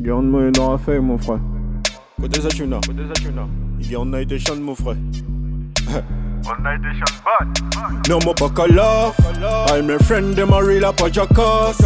[0.00, 1.40] Garde moi dans la feuille, mon frère.
[2.20, 2.40] Côté.
[2.40, 2.52] Côté.
[3.80, 4.96] Il y en a été chant, mon frère.
[6.44, 7.52] On a été champagne.
[8.08, 8.34] No more
[8.68, 9.14] laugh.
[9.70, 11.78] All my friend them a real up a jackass.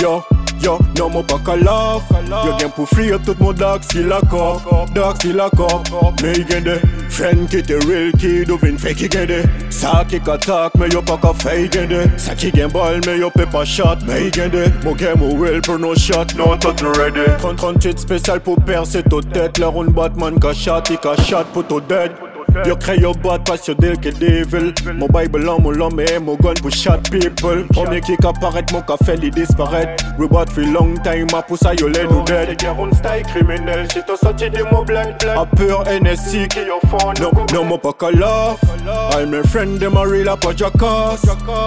[0.00, 0.22] Yo,
[0.62, 2.02] yo, no more back a laugh.
[2.28, 4.60] Yo gen pour free up tout mon dog si la cop.
[4.94, 5.88] Dog si la cop.
[6.22, 9.42] Mais il gen de friend qui te real kid ou vin fake il gen de.
[9.70, 12.02] Ça qui attack mais yo pas ka fake gen de.
[12.16, 13.98] Ça qui gen ball mais yo peut pas shot.
[14.06, 14.64] Mais il gen de.
[14.86, 16.34] Ou real pour no shot.
[16.36, 17.20] No tout ready.
[17.56, 19.58] 38 spécial pour percer ton tête.
[19.58, 20.82] La round Batman ka shot.
[20.90, 21.46] Il ka shot
[21.88, 22.29] dead.
[22.66, 26.18] Yo cry your bad pass your deal que devil Mon bible en mon l'homme et
[26.18, 27.66] mon gun pour shot people.
[27.72, 29.96] Premier qui apparaît mon café il disparaît.
[30.18, 32.56] Bought for long time ma pousse à yo les nous dead.
[32.62, 35.36] Un style criminel, j'ai ton sorti des mots black black.
[35.36, 38.58] A peur NSC Qui au fond, No, no mo pas ka laugh
[39.12, 41.22] All my friend them a real up a jackass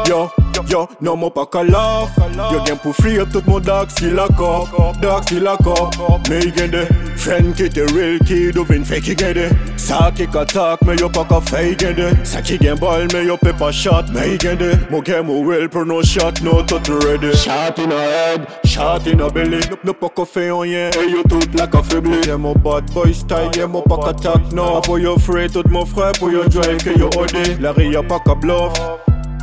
[0.08, 0.30] Yo,
[0.70, 2.10] yo, no mo pas ka laugh
[2.52, 4.70] Yo gen pour free up tout mon dog si la cop.
[5.02, 5.94] Dog si la cop.
[6.30, 6.86] Mais il gen de
[7.16, 10.96] friend qui te real kid ou vin fake il gen de Ça qui attack mais
[10.98, 14.06] yo pas ka fake gen de Ça qui gen ball mais yo peut pas shot
[14.14, 17.36] Mais il gen de Mon game ou real pour no shot No tout ready.
[17.36, 19.60] Shot in a head, shot in a belly.
[19.70, 22.86] No, no pas ka fait rien Et yo tout la ka faibli Yeah mon bad
[22.94, 26.32] boy style Yeah mon pas ka tac non Pour yo frère tout mon frère Pour
[26.32, 28.74] yo drive que yo OD La ria pas ka bluff.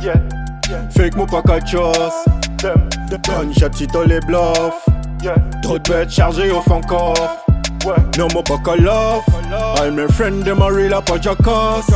[0.03, 0.40] Yeah, yeah,
[0.91, 2.25] Fake mon pas ka choss
[2.57, 2.89] them,
[3.23, 4.85] Gunshot si les bluffs
[5.61, 7.45] Trop de bêtes chargées au fond coffre.
[7.85, 7.95] Ouais.
[8.15, 9.23] No more back a laugh
[9.79, 11.89] All my friend them a real up a jackass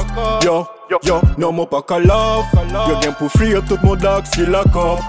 [0.44, 0.66] Yo,
[1.04, 4.48] yo, no more back a laugh Yo gen pour free up tout mon dog si
[4.48, 5.00] la cop.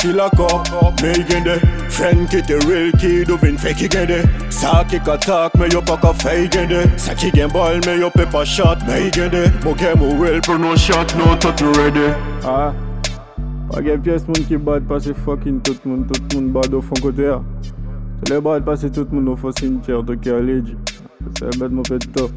[0.00, 0.68] Si la cop.
[1.02, 2.92] Mais il gen de friend qui te real
[3.30, 6.68] ou vin fake il gen de Ça qui attack mais yo pas ka fake gen
[6.68, 9.72] de Ça qui gen ball mais yo peut pas shot Mais il gen de Mon
[9.72, 12.12] game real pour no shot no tout ready.
[12.44, 12.72] Ah.
[13.72, 16.94] Pas gen pièce moun qui bad passer fucking tout moun, tout moun bad au fond
[17.00, 17.34] côté.
[18.22, 20.74] C'est les bad passer tout moun au fond cimetière, donc à l'edge.
[21.38, 22.30] C'est bête mon pète top.